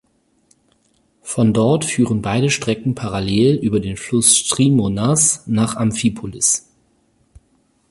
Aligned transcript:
Von 1.21 1.53
dort 1.53 1.85
führen 1.85 2.23
beide 2.23 2.49
Strecken 2.49 2.95
parallel 2.95 3.57
über 3.57 3.79
den 3.79 3.97
Fluss 3.97 4.35
Strymonas 4.35 5.43
nach 5.45 5.75
Amphipolis. 5.75 6.67